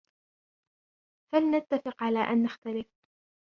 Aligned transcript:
فالنتفق 1.33 2.03
على 2.03 2.19
أن 2.19 2.43
نختلف. 2.43 2.87